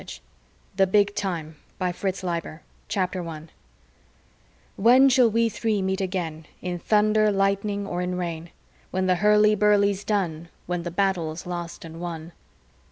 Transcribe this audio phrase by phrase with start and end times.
[0.79, 3.51] _Illustrated by FINLAY CHAPTER 1
[4.77, 8.49] When shall we three meet again In thunder, lightning, or in rain?
[8.89, 10.49] When the hurlyburly's done.
[10.65, 12.31] When the battle's lost and won.